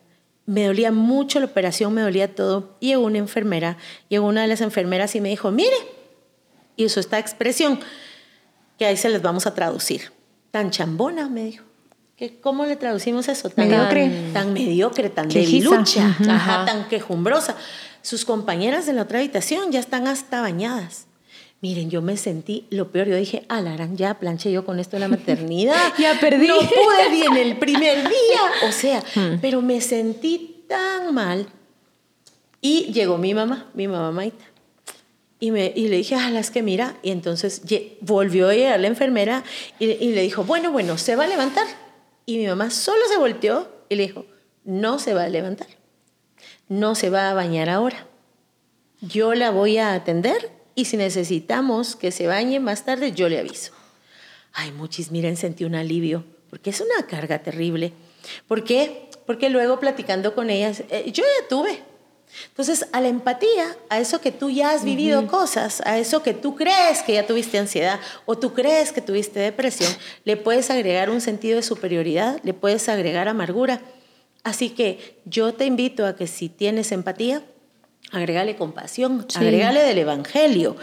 [0.47, 2.77] me dolía mucho la operación, me dolía todo.
[2.81, 3.77] Y llegó una enfermera,
[4.09, 5.77] llegó una de las enfermeras y me dijo, mire,
[6.77, 7.81] y usó esta expresión,
[8.79, 10.13] que ahí se les vamos a traducir.
[10.51, 11.65] Tan chambona, me dijo.
[12.17, 13.51] ¿Qué, ¿Cómo le traducimos eso?
[13.51, 14.31] Tan mediocre.
[14.33, 16.17] Tan mediocre, tan debilucha,
[16.67, 17.57] tan quejumbrosa.
[18.03, 21.07] Sus compañeras de la otra habitación ya están hasta bañadas.
[21.65, 23.09] Miren, yo me sentí lo peor.
[23.09, 25.95] Yo dije, alarán, ya planché yo con esto de la maternidad.
[25.99, 26.47] ya perdí.
[26.47, 28.69] No pude bien el primer día.
[28.69, 29.39] O sea, hmm.
[29.41, 31.47] pero me sentí tan mal.
[32.61, 34.45] Y llegó mi mamá, mi mamá Maita.
[35.41, 36.99] Y, me, y le dije, ah, es que mira.
[37.03, 37.63] Y entonces
[38.03, 39.43] volvió a llegar la enfermera
[39.79, 41.67] y, y le dijo, bueno, bueno, ¿se va a levantar?
[42.27, 44.27] Y mi mamá solo se volteó y le dijo,
[44.65, 45.69] no se va a levantar.
[46.69, 48.07] No se va a bañar ahora.
[49.01, 53.39] Yo la voy a atender y si necesitamos que se bañe más tarde, yo le
[53.39, 53.73] aviso.
[54.53, 57.93] Ay, muchis, miren, sentí un alivio, porque es una carga terrible.
[58.47, 59.09] ¿Por qué?
[59.27, 61.83] Porque luego platicando con ellas, eh, yo ya tuve.
[62.49, 66.35] Entonces, a la empatía, a eso que tú ya has vivido cosas, a eso que
[66.35, 69.93] tú crees que ya tuviste ansiedad o tú crees que tuviste depresión,
[70.25, 73.81] le puedes agregar un sentido de superioridad, le puedes agregar amargura.
[74.43, 77.43] Así que yo te invito a que si tienes empatía,
[78.13, 80.77] agregale compasión, agregale del Evangelio.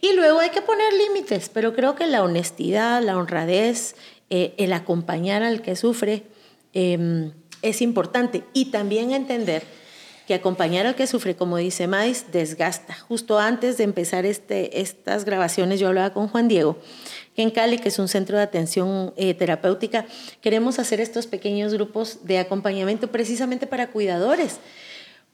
[0.00, 3.96] Y luego hay que poner límites, pero creo que la honestidad, la honradez,
[4.30, 6.24] eh, el acompañar al que sufre
[6.72, 8.44] em, es importante.
[8.52, 9.64] Y también entender
[10.26, 12.94] que acompañar al que sufre, como dice Mais, desgasta.
[12.94, 16.78] Justo antes de empezar este, estas grabaciones yo hablaba con Juan Diego,
[17.34, 20.04] que en Cali, que es un centro de atención eh, terapéutica,
[20.42, 24.58] queremos hacer estos pequeños grupos de acompañamiento precisamente para cuidadores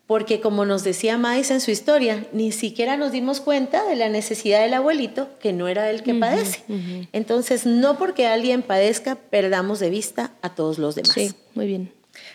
[0.07, 4.09] porque como nos decía Mais en su historia, ni siquiera nos dimos cuenta de la
[4.09, 6.62] necesidad del abuelito, que no era el que padece.
[7.12, 11.12] Entonces, no porque alguien padezca, perdamos de vista a todos los demás.
[11.14, 11.93] Sí, muy bien.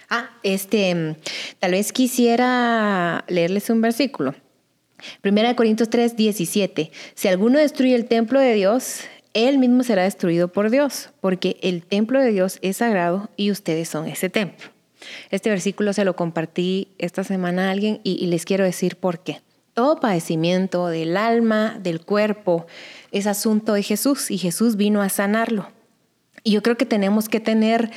[0.09, 1.15] Ah, este,
[1.59, 4.33] tal vez quisiera leerles un versículo.
[5.21, 6.91] Primera de Corintios 3, 17.
[7.13, 9.01] Si alguno destruye el templo de Dios,
[9.33, 13.87] él mismo será destruido por Dios, porque el templo de Dios es sagrado y ustedes
[13.87, 14.71] son ese templo.
[15.29, 19.41] Este versículo se lo compartí esta semana a alguien y, les quiero decir por qué.
[19.73, 22.65] Todo padecimiento del alma, del cuerpo,
[23.11, 25.69] es asunto de Jesús y Jesús vino a sanarlo.
[26.43, 27.91] Y yo creo que tenemos que tener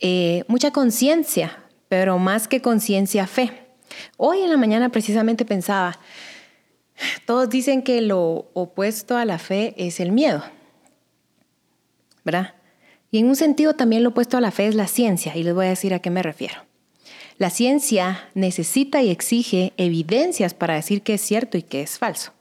[0.00, 3.50] eh, mucha conciencia, pero más que conciencia, fe.
[4.16, 5.98] Hoy en la mañana precisamente pensaba,
[7.26, 10.42] todos dicen que lo opuesto a la fe es el miedo,
[12.24, 12.55] ¿verdad?
[13.16, 15.54] Y en un sentido también lo opuesto a la fe es la ciencia, y les
[15.54, 16.56] voy a decir a qué me refiero.
[17.38, 22.32] La ciencia necesita y exige evidencias para decir qué es cierto y qué es falso.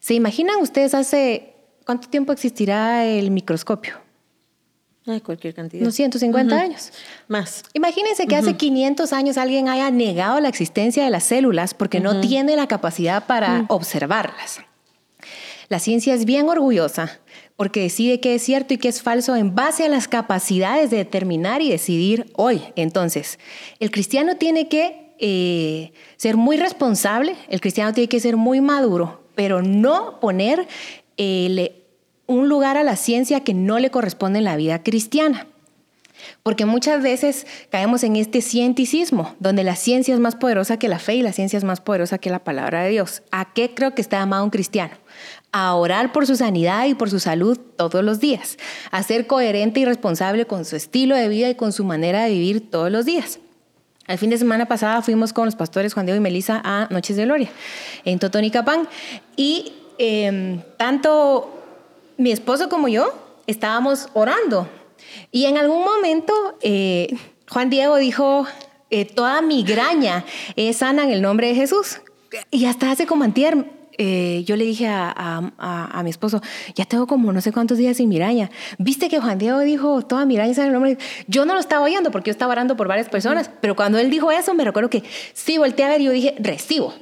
[0.00, 1.54] ¿Se imaginan ustedes hace
[1.86, 3.94] cuánto tiempo existirá el microscopio?
[5.06, 5.80] Ay, cualquier cantidad.
[5.80, 6.92] Unos 150 años.
[7.26, 7.62] Más.
[7.72, 12.20] Imagínense que hace 500 años alguien haya negado la existencia de las células porque no
[12.20, 14.60] tiene la capacidad para observarlas.
[15.68, 17.18] La ciencia es bien orgullosa
[17.56, 20.98] porque decide qué es cierto y qué es falso en base a las capacidades de
[20.98, 22.62] determinar y decidir hoy.
[22.76, 23.38] Entonces,
[23.80, 29.22] el cristiano tiene que eh, ser muy responsable, el cristiano tiene que ser muy maduro,
[29.34, 30.68] pero no poner
[31.16, 31.82] eh,
[32.26, 35.46] un lugar a la ciencia que no le corresponde en la vida cristiana.
[36.42, 40.98] Porque muchas veces caemos en este cienticismo, donde la ciencia es más poderosa que la
[40.98, 43.22] fe y la ciencia es más poderosa que la palabra de Dios.
[43.30, 44.94] ¿A qué creo que está llamado un cristiano?
[45.52, 48.58] A orar por su sanidad y por su salud todos los días,
[48.90, 52.30] a ser coherente y responsable con su estilo de vida y con su manera de
[52.30, 53.38] vivir todos los días.
[54.06, 57.16] El fin de semana pasada fuimos con los pastores Juan Diego y Melissa a Noches
[57.16, 57.50] de Gloria
[58.04, 58.88] en Totonicapán
[59.36, 61.52] y em, tanto
[62.16, 63.12] mi esposo como yo
[63.46, 64.68] estábamos orando
[65.32, 67.16] y en algún momento eh,
[67.48, 68.46] Juan Diego dijo,
[68.90, 70.24] eh, toda migraña
[70.56, 72.00] es sana en el nombre de Jesús.
[72.50, 76.40] Y hasta hace como antier eh, yo le dije a, mi esposo,
[76.74, 78.50] ya tengo como no sé cuántos días sin miraña.
[78.78, 80.98] ¿Viste que Juan Diego dijo, toda miraña es el nombre?
[81.26, 84.10] Yo no lo estaba oyendo porque yo estaba orando por varias personas, pero cuando él
[84.10, 86.94] dijo eso, me recuerdo que sí, volteé a ver y yo dije, recibo,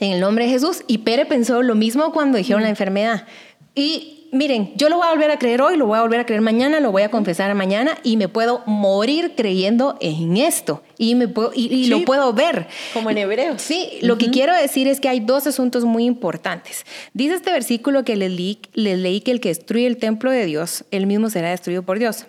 [0.00, 0.82] en el nombre de Jesús.
[0.86, 3.26] Y Pere pensó lo mismo cuando dijeron la enfermedad.
[3.74, 6.26] Y miren, yo lo voy a volver a creer hoy, lo voy a volver a
[6.26, 11.14] creer mañana, lo voy a confesar mañana y me puedo morir creyendo en esto y,
[11.14, 12.66] me puedo, y, lo puedo ver.
[12.92, 13.58] Como en hebreo.
[13.58, 16.84] Sí, lo que quiero decir es que hay dos asuntos muy importantes.
[17.12, 20.84] Dice este versículo que les leí, leí que el que destruye el templo de Dios,
[20.90, 22.26] él mismo será destruido por Dios.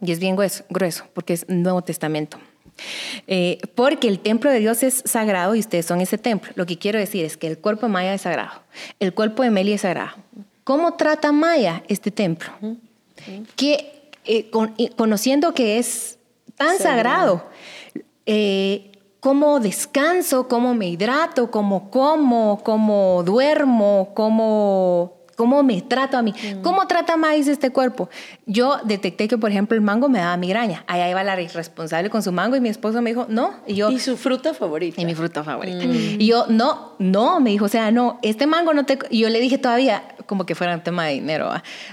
[0.00, 2.38] Y es bien grueso, porque es Nuevo Testamento.
[3.26, 6.52] Eh, porque el templo de Dios es sagrado y ustedes son ese templo.
[6.56, 8.62] Lo que quiero decir es que el cuerpo de Maya es sagrado,
[9.00, 10.16] el cuerpo de Meli es sagrado,
[10.64, 12.50] ¿Cómo trata Maya este templo?
[13.54, 14.50] Que, eh,
[14.96, 16.18] conociendo que es
[16.56, 17.44] tan sagrado,
[18.26, 26.22] eh, cómo descanso, cómo me hidrato, cómo como, cómo duermo, cómo ¿Cómo me trato a
[26.22, 26.32] mí?
[26.32, 26.62] Mm.
[26.62, 28.08] ¿Cómo trata maíz este cuerpo?
[28.46, 30.84] Yo detecté que, por ejemplo, el mango me daba migraña.
[30.86, 33.54] Allá iba la irresponsable con su mango y mi esposo me dijo, no.
[33.66, 35.00] Y, yo, ¿Y su fruta favorita?
[35.00, 35.84] Y mi fruta favorita.
[35.86, 36.20] Mm.
[36.20, 38.98] Y yo, no, no, me dijo, o sea, no, este mango no te...
[39.10, 41.50] Y yo le dije todavía, como que fuera un tema de dinero,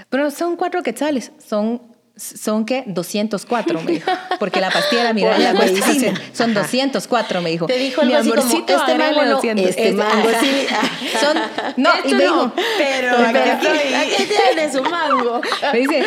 [0.08, 4.10] pero son cuatro quetzales, son son que 204, me dijo.
[4.38, 5.54] Porque la pastilla la migraña
[6.32, 7.66] son 204, me dijo.
[7.66, 10.66] Te dijo Mi amorcito, este mango no, este, este mango sí.
[11.20, 11.36] Son,
[11.76, 15.40] no, y me dijo, pero, aquí, tienes un mango.
[15.72, 16.02] Me dice,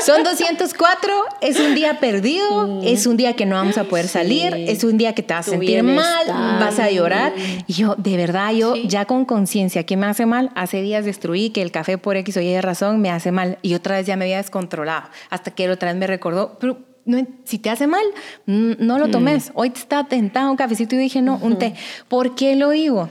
[0.00, 2.86] son 204, es un día perdido, mm.
[2.86, 5.48] es un día que no vamos a poder salir, es un día que te vas
[5.48, 7.32] a sentir mal, vas a llorar.
[7.66, 10.50] Y yo, de verdad, yo ya con conciencia, ¿qué me hace mal?
[10.54, 13.58] Hace días destruí que el café por X o Y de razón me hace mal.
[13.62, 17.26] Y otra vez ya me había descontrolado hasta que otra vez me recordó, pero no,
[17.44, 18.04] si te hace mal,
[18.46, 19.10] no lo mm.
[19.10, 19.52] tomes.
[19.54, 21.74] Hoy te está tentado un cafecito y dije, no, un té.
[22.08, 23.10] ¿Por qué lo digo?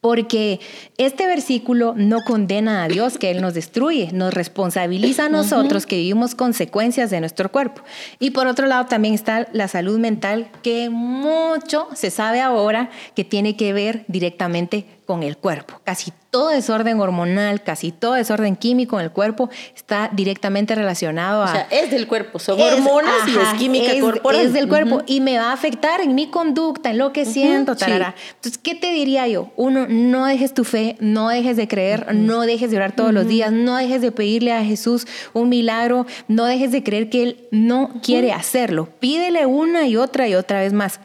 [0.00, 0.60] Porque
[0.98, 5.96] este versículo no condena a Dios que Él nos destruye, nos responsabiliza a nosotros que
[5.96, 7.82] vivimos consecuencias de nuestro cuerpo.
[8.20, 13.24] Y por otro lado también está la salud mental, que mucho se sabe ahora que
[13.24, 15.80] tiene que ver directamente con el cuerpo.
[15.84, 21.44] Casi todo desorden hormonal, casi todo desorden químico en el cuerpo está directamente relacionado a...
[21.46, 24.40] O sea, es del cuerpo, son hormonas y es química corporal.
[24.44, 27.72] Es del cuerpo y me va a afectar en mi conducta, en lo que siento,
[27.72, 29.52] Entonces, ¿qué te diría yo?
[29.56, 33.26] Uno, no dejes tu fe, no dejes de creer, no dejes de orar todos los
[33.26, 37.48] días, no dejes de pedirle a Jesús un milagro, no dejes de creer que Él
[37.52, 38.88] no quiere hacerlo.
[38.98, 41.00] Pídele una y otra y otra vez más.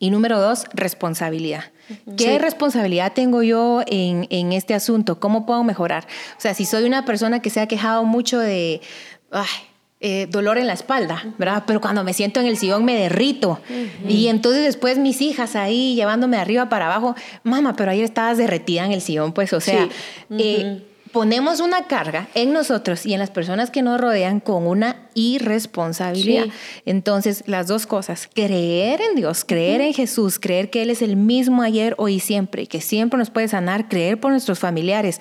[0.00, 1.64] Y número dos, responsabilidad.
[2.16, 5.20] ¿Qué responsabilidad tengo yo en, en, este asunto?
[5.20, 6.06] ¿Cómo puedo mejorar?
[6.38, 8.80] O sea, si soy una persona que se ha quejado mucho de
[10.00, 11.64] eh, dolor en la espalda, ¿verdad?
[11.66, 13.60] Pero cuando me siento en el sillón me derrito.
[14.08, 18.38] Y entonces después mis hijas ahí llevándome de arriba para abajo, mamá, pero ayer estabas
[18.38, 19.86] derretida en el sillón, pues, o sea,
[20.30, 20.82] eh,
[21.12, 26.46] ponemos una carga en nosotros y en las personas que nos rodean con una irresponsabilidad.
[26.86, 31.16] Entonces, las dos cosas, creer en Dios, creer en Jesús, creer que Él es el
[31.16, 35.20] mismo ayer, hoy y siempre, que siempre nos puede sanar, creer por nuestros familiares.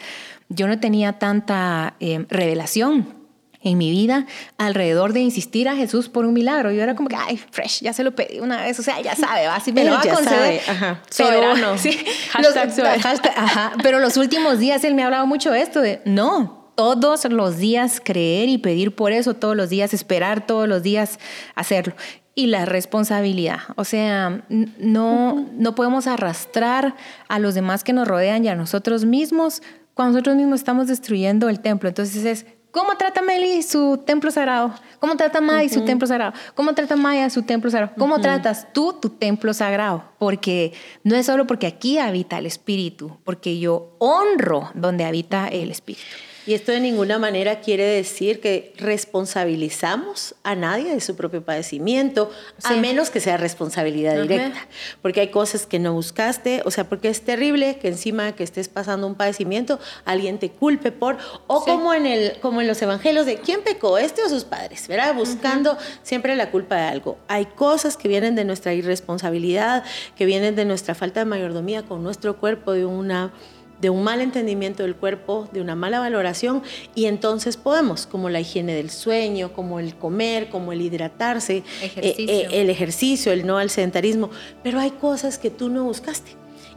[0.50, 3.19] Yo no tenía tanta eh, revelación
[3.62, 4.26] en mi vida
[4.58, 6.72] alrededor de insistir a Jesús por un milagro.
[6.72, 9.16] Yo era como que, ay, fresh, ya se lo pedí una vez, o sea, ya
[9.16, 10.62] sabe, va, si me lo va a conceder.
[10.68, 11.02] Ajá.
[11.18, 12.00] Pero, sí,
[13.36, 17.26] ajá, pero los últimos días él me ha hablado mucho de esto, de no, todos
[17.26, 21.20] los días creer y pedir por eso, todos los días esperar, todos los días
[21.56, 21.94] hacerlo.
[22.36, 26.96] Y la responsabilidad, o sea, no, no podemos arrastrar
[27.28, 29.62] a los demás que nos rodean y a nosotros mismos
[29.94, 31.90] cuando nosotros mismos estamos destruyendo el templo.
[31.90, 34.74] Entonces es ¿Cómo trata Meli su templo sagrado?
[35.00, 36.34] ¿Cómo trata Mai su templo sagrado?
[36.54, 37.94] ¿Cómo trata Maya su templo sagrado?
[37.98, 40.04] ¿Cómo tratas tú tu templo sagrado?
[40.20, 45.72] Porque no es solo porque aquí habita el Espíritu, porque yo honro donde habita el
[45.72, 46.06] Espíritu.
[46.50, 52.32] Y esto de ninguna manera quiere decir que responsabilizamos a nadie de su propio padecimiento,
[52.64, 54.68] a menos que sea responsabilidad directa.
[55.04, 58.68] Porque hay cosas que no buscaste, o sea, porque es terrible que encima que estés
[58.68, 63.28] pasando un padecimiento, alguien te culpe por, o como, en el, como en los evangelios
[63.28, 65.14] de quién pecó, este o sus padres, ¿verdad?
[65.14, 67.20] Buscando siempre la culpa de algo.
[67.28, 69.84] Hay cosas que vienen de nuestra irresponsabilidad,
[70.18, 73.34] que vienen de nuestra falta de mayordomía con nuestro cuerpo, de una
[73.82, 76.64] de un mal entendimiento del cuerpo, de una mala valoración,
[76.96, 81.96] y entonces podemos, como la higiene del sueño, como el comer, como el hidratarse, eh,
[82.02, 84.30] eh, el ejercicio, el no al sedentarismo,
[84.64, 86.32] pero hay cosas que tú no buscaste.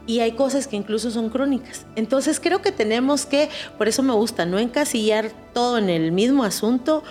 [0.05, 1.87] Y hay cosas que incluso son crónicas.
[1.95, 3.49] Entonces creo que tenemos que,
[3.79, 7.05] por eso me gusta, no encasillar todo en el mismo asunto,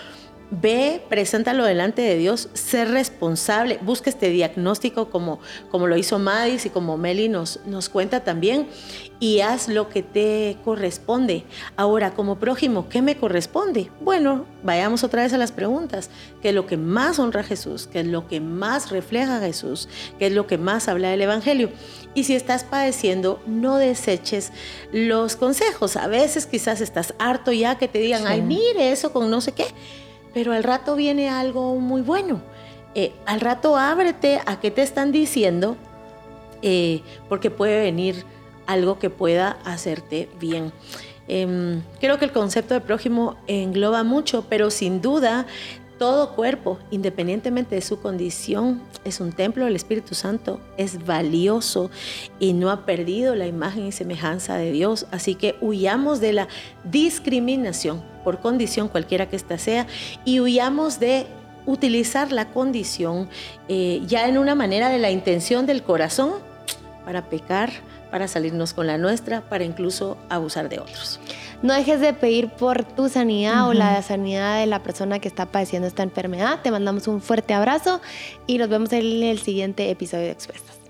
[0.54, 5.40] Ve, preséntalo delante de Dios, ser responsable, busca este diagnóstico como,
[5.70, 8.68] como lo hizo Madis y como Meli nos, nos cuenta también,
[9.22, 11.46] y haz lo que te corresponde.
[11.78, 13.92] Ahora, como prójimo, ¿qué me corresponde?
[14.02, 16.10] Bueno, vayamos otra vez a las preguntas.
[16.42, 17.88] ¿Qué es lo que más honra a Jesús?
[17.88, 19.88] ¿Qué es lo que más refleja a Jesús?
[20.20, 21.70] ¿Qué es lo que más habla del Evangelio?
[22.14, 24.52] Y si estás padeciendo, no deseches
[24.92, 25.96] los consejos.
[25.96, 29.54] A veces quizás estás harto ya que te digan, ay, mire eso con no sé
[29.54, 29.66] qué
[30.34, 32.42] pero al rato viene algo muy bueno.
[32.94, 35.78] Eh, al rato ábrete a qué te están diciendo,
[36.62, 38.26] eh, porque puede venir
[38.68, 40.72] algo que pueda hacerte bien.
[41.28, 45.46] Em, creo que el concepto de prójimo engloba mucho, pero sin duda
[45.98, 51.92] todo cuerpo, independientemente de su condición, es un templo del Espíritu Santo, es valioso
[52.40, 55.06] y no ha perdido la imagen y semejanza de Dios.
[55.12, 56.48] Así que huyamos de la
[56.84, 59.88] discriminación por condición cualquiera que ésta sea
[60.26, 61.28] y huyamos de
[61.66, 63.30] utilizar la condición
[63.68, 66.34] eh, ya en una manera de la intención del corazón
[67.06, 67.72] para pecar,
[68.10, 71.20] para salirnos con la nuestra, para incluso abusar de otros.
[71.62, 75.46] No dejes de pedir por tu sanidad o la sanidad de la persona que está
[75.46, 76.60] padeciendo esta enfermedad.
[76.64, 78.02] Te mandamos un fuerte abrazo
[78.48, 80.81] y nos vemos en el siguiente episodio de Expuestas.